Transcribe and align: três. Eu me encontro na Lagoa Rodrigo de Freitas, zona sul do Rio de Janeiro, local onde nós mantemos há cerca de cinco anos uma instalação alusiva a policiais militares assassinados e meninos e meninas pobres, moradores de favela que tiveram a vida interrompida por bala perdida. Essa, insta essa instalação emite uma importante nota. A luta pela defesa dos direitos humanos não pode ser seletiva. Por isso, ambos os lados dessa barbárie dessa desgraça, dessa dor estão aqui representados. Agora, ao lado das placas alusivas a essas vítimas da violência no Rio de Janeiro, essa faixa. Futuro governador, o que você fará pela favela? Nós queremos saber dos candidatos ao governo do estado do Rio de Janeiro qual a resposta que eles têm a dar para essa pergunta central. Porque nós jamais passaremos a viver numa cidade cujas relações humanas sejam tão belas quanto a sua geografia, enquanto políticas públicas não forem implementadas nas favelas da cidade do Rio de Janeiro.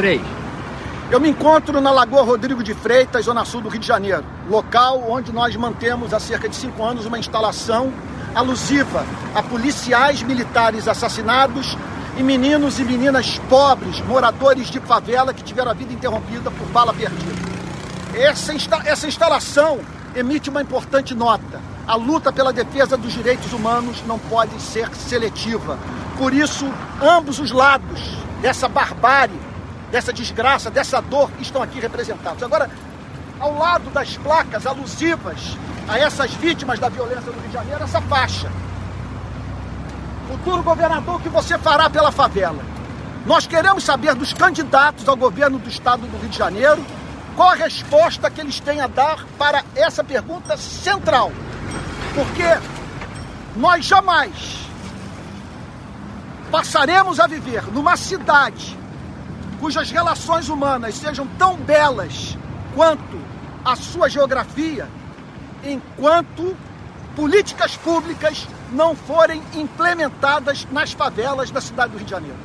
três. 0.00 0.22
Eu 1.10 1.20
me 1.20 1.28
encontro 1.28 1.78
na 1.78 1.90
Lagoa 1.90 2.22
Rodrigo 2.22 2.62
de 2.62 2.72
Freitas, 2.72 3.26
zona 3.26 3.44
sul 3.44 3.60
do 3.60 3.68
Rio 3.68 3.80
de 3.80 3.86
Janeiro, 3.86 4.24
local 4.48 5.04
onde 5.06 5.30
nós 5.30 5.54
mantemos 5.56 6.14
há 6.14 6.18
cerca 6.18 6.48
de 6.48 6.56
cinco 6.56 6.82
anos 6.82 7.04
uma 7.04 7.18
instalação 7.18 7.92
alusiva 8.34 9.04
a 9.34 9.42
policiais 9.42 10.22
militares 10.22 10.88
assassinados 10.88 11.76
e 12.16 12.22
meninos 12.22 12.80
e 12.80 12.84
meninas 12.84 13.38
pobres, 13.50 14.00
moradores 14.06 14.68
de 14.70 14.80
favela 14.80 15.34
que 15.34 15.44
tiveram 15.44 15.70
a 15.70 15.74
vida 15.74 15.92
interrompida 15.92 16.50
por 16.50 16.66
bala 16.68 16.94
perdida. 16.94 17.50
Essa, 18.14 18.54
insta 18.54 18.80
essa 18.86 19.06
instalação 19.06 19.80
emite 20.16 20.48
uma 20.48 20.62
importante 20.62 21.14
nota. 21.14 21.60
A 21.86 21.94
luta 21.94 22.32
pela 22.32 22.54
defesa 22.54 22.96
dos 22.96 23.12
direitos 23.12 23.52
humanos 23.52 24.02
não 24.06 24.18
pode 24.18 24.62
ser 24.62 24.88
seletiva. 24.94 25.78
Por 26.16 26.32
isso, 26.32 26.66
ambos 27.02 27.38
os 27.38 27.50
lados 27.50 28.00
dessa 28.40 28.66
barbárie 28.66 29.49
dessa 29.90 30.12
desgraça, 30.12 30.70
dessa 30.70 31.00
dor 31.00 31.30
estão 31.40 31.62
aqui 31.62 31.80
representados. 31.80 32.42
Agora, 32.42 32.70
ao 33.38 33.56
lado 33.56 33.90
das 33.90 34.16
placas 34.16 34.66
alusivas 34.66 35.56
a 35.88 35.98
essas 35.98 36.32
vítimas 36.34 36.78
da 36.78 36.88
violência 36.88 37.32
no 37.32 37.40
Rio 37.40 37.48
de 37.48 37.52
Janeiro, 37.52 37.82
essa 37.82 38.00
faixa. 38.02 38.50
Futuro 40.28 40.62
governador, 40.62 41.16
o 41.16 41.20
que 41.20 41.28
você 41.28 41.58
fará 41.58 41.90
pela 41.90 42.12
favela? 42.12 42.62
Nós 43.26 43.46
queremos 43.46 43.84
saber 43.84 44.14
dos 44.14 44.32
candidatos 44.32 45.08
ao 45.08 45.16
governo 45.16 45.58
do 45.58 45.68
estado 45.68 46.06
do 46.06 46.18
Rio 46.18 46.28
de 46.28 46.38
Janeiro 46.38 46.84
qual 47.36 47.50
a 47.50 47.54
resposta 47.54 48.30
que 48.30 48.40
eles 48.40 48.60
têm 48.60 48.80
a 48.80 48.86
dar 48.86 49.24
para 49.38 49.64
essa 49.74 50.04
pergunta 50.04 50.56
central. 50.56 51.32
Porque 52.14 52.44
nós 53.56 53.84
jamais 53.84 54.68
passaremos 56.50 57.20
a 57.20 57.26
viver 57.26 57.64
numa 57.72 57.96
cidade 57.96 58.79
cujas 59.60 59.90
relações 59.90 60.48
humanas 60.48 60.94
sejam 60.94 61.26
tão 61.38 61.54
belas 61.56 62.36
quanto 62.74 63.20
a 63.64 63.76
sua 63.76 64.08
geografia, 64.08 64.88
enquanto 65.62 66.56
políticas 67.14 67.76
públicas 67.76 68.48
não 68.72 68.96
forem 68.96 69.42
implementadas 69.54 70.66
nas 70.72 70.92
favelas 70.92 71.50
da 71.50 71.60
cidade 71.60 71.92
do 71.92 71.98
Rio 71.98 72.06
de 72.06 72.10
Janeiro. 72.10 72.38